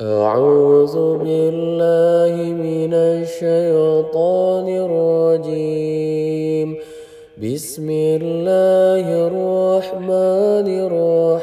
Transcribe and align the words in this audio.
أعوذ 0.00 1.24
بالله 1.24 2.52
من 2.52 2.94
الشيطان 2.94 4.68
الرجيم. 4.68 6.76
بسم 7.40 7.90
الله 7.90 9.26
الرحمن 9.26 10.68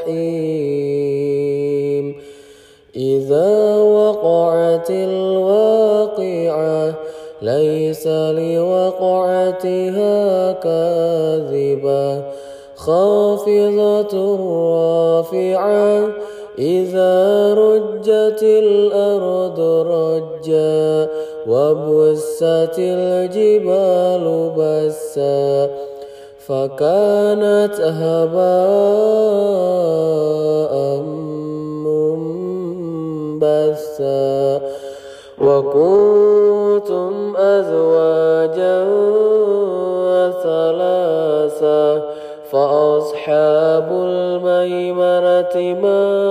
الرحيم. 0.05 0.95
إذا 2.95 3.77
وقعت 3.81 4.89
الواقعة 4.91 6.93
ليس 7.41 8.07
لوقعتها 8.37 10.21
كاذبة. 10.51 12.23
خافضة 12.75 14.13
رافعة 15.25 16.22
إذا 16.59 17.53
رجت 17.53 18.43
الأرض 18.43 19.59
رجا 19.87 21.09
وبست 21.47 22.75
الجبال 22.77 24.51
بسا 24.57 25.69
فكانت 26.47 27.75
هباء 27.81 28.33
منبثا 33.33 34.61
وكنتم 35.41 37.35
أزواجا 37.37 38.83
ثلاثا 40.43 42.03
فأصحاب 42.51 43.87
الميمنة 43.91 45.81
ما 45.81 46.22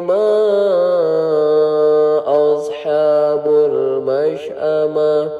ما 0.00 0.28
أصحاب 2.26 3.44
المشأمة 3.46 5.30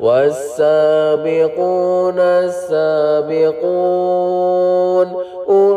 والسابقون 0.00 1.38
السابقون 2.18 3.52
أولئك 5.48 5.72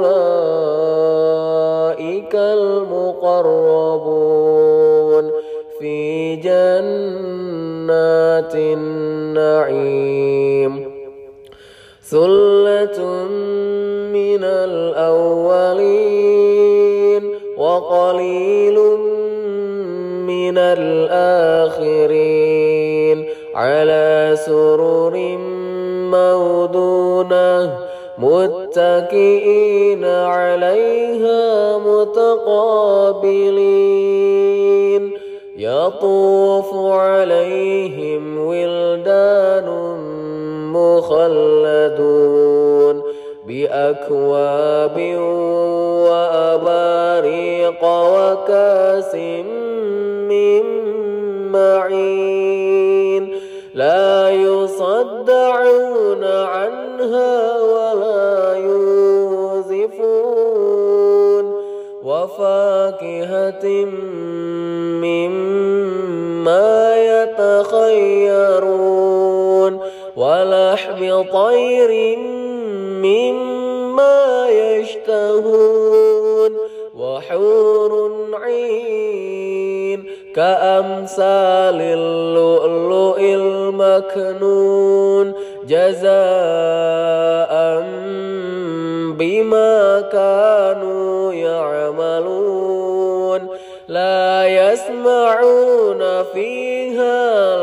المقربون 2.35 3.65
في 5.79 6.35
جنات 6.35 6.95
النعيم. 8.55 10.15
ثلة 12.09 12.99
من 14.13 14.43
الأولين 14.43 16.14
وقليل 17.75 18.79
من 20.27 20.57
الآخرين. 20.57 21.85
على 23.55 24.33
سرر 24.35 25.37
مودونة 26.11 27.71
متكئين 28.17 30.05
عليها 30.05 31.77
متقابلين. 31.77 33.03
يطوف 35.57 36.73
عليهم 36.75 38.47
ولدان 38.47 39.67
مخلدون. 40.73 42.44
بأكواب 43.47 44.97
وأباريق 46.09 47.83
وكأس 47.83 49.15
من 50.29 50.63
معين 51.51 53.35
لا 53.73 54.29
يصدعون 54.29 56.23
عنها 56.23 57.61
ولا 57.61 58.57
ينزفون 58.57 60.15
وفاكهة 62.03 63.65
مما 65.05 66.95
يتخيرون 66.97 68.75
ولحم 70.15 71.21
طير 71.21 72.17
مما 73.05 74.49
يشتهون 74.49 76.51
وحور 76.95 78.11
عين 78.33 80.05
كأمثال 80.35 81.81
اللؤلؤ 81.81 83.19
المكنون 83.19 85.33
جزاء 85.67 86.15
بما 89.17 90.01
كانوا 90.01 91.33
يعملون 91.33 93.47
لا 93.87 94.47
يسمعون 94.47 96.23
فيها 96.33 97.54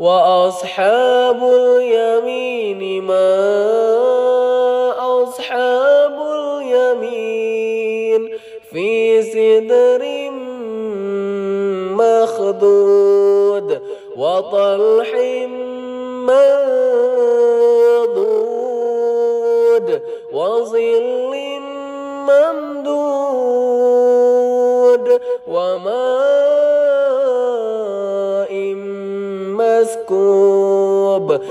وأصحاب 0.00 1.40
اليمين 1.44 3.02
ما 3.04 3.36
أصحاب 4.98 6.16
اليمين 6.60 8.28
في 8.72 9.22
سدر 9.22 10.30
مخدود 12.00 13.80
وطلح 14.16 15.10
منضود 16.28 17.19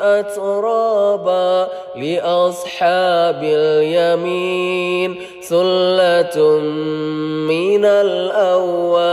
أترابا 0.00 1.68
لأصحاب 1.96 3.40
اليمين 3.42 5.16
ثلة 5.42 6.58
من 7.48 7.84
الأولين 7.84 9.12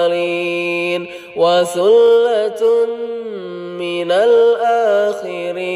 وثلة 1.36 2.86
من 3.80 4.12
الآخرين 4.12 5.70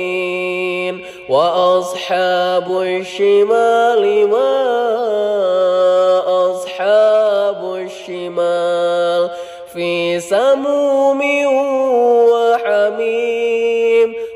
وأصحاب 1.29 2.81
الشمال 2.81 4.27
ما 4.27 4.53
أصحاب 6.51 7.75
الشمال 7.75 9.29
في 9.73 10.19
سموم 10.19 11.21
وحميم 12.31 13.22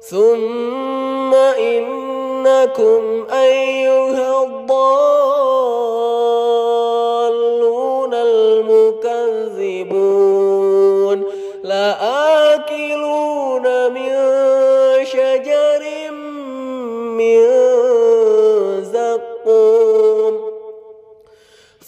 ثم 0.00 1.34
إنكم 1.34 3.26
أيها 3.32 4.44
الضالون 4.44 4.84
المكذبون. 8.14 8.96
لآكلون 11.64 13.12
من 13.92 14.12
شجر 15.04 16.10
من 17.18 17.40
زقوم. 18.84 20.34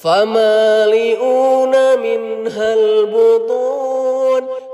فمالئون 0.02 1.74
منها 2.00 2.74
البطون. 2.74 3.87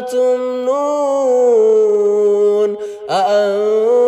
تمنون. 0.00 1.58
أأنتم 3.10 4.07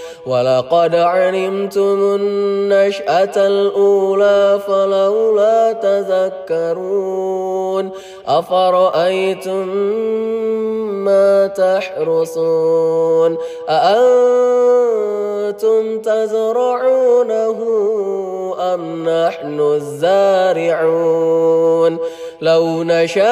ولقد 0.25 0.95
علمتم 0.95 2.15
النشأة 2.19 3.47
الأولى 3.47 4.59
فلولا 4.67 5.73
تذكرون 5.73 7.11
أفرأيتم 8.27 9.67
ما 11.05 11.47
تحرصون 11.47 13.37
أأنتم 13.69 14.81
تزرعونه 16.01 17.57
أم 18.59 19.09
نحن 19.09 19.59
الزارعون 19.75 21.21
لو 22.41 22.83
نشاء 22.83 23.31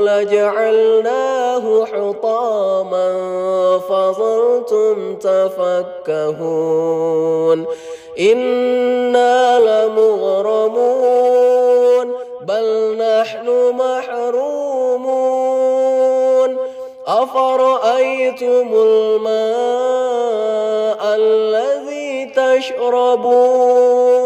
لجعلناه 0.00 1.45
حطاما 1.84 3.08
فظلتم 3.78 5.16
تفكهون 5.16 6.86
إنا 8.20 9.58
لمغرمون 9.60 11.26
بل 12.42 12.96
نحن 12.98 13.46
محرومون 13.78 15.36
أفرأيتم 17.06 18.68
الماء 18.74 19.96
الذي 21.16 22.32
تشربون 22.36 24.25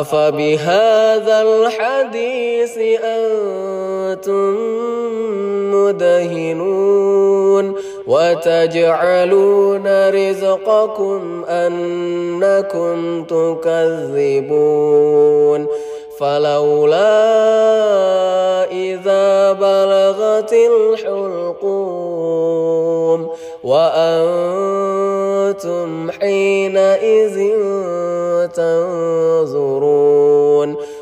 أفبهذا 0.00 1.42
الحديث 1.42 2.78
أنتم 3.04 4.56
مدهنون 5.74 7.74
وتجعلون 8.06 10.08
رزقكم 10.10 11.44
أنكم 11.48 13.24
تكذبون 13.24 14.80
فلولا 16.18 17.20
إذا 18.72 19.52
بلغت 19.52 20.52
الحلقوم 20.52 22.00
وأنتم 23.64 24.50
حينئذ 26.10 27.38
تنظرون 28.54 29.69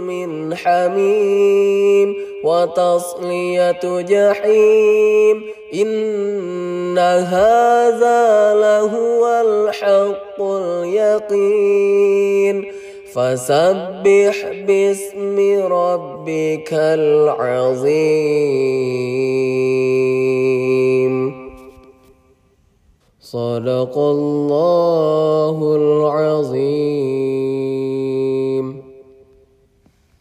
من 0.08 0.56
حميم 0.56 2.16
وتصلية 2.44 3.80
جحيم. 3.84 5.44
إن 5.74 6.98
هذا 6.98 8.54
لهو 8.54 9.42
الحق 9.48 10.42
اليقين. 10.42 11.94
فسبح 13.14 14.52
باسم 14.68 15.38
ربك 15.74 16.74
العظيم. 16.74 17.94
صدق 23.34 23.98
الله 23.98 25.58
العظيم. 25.76 27.33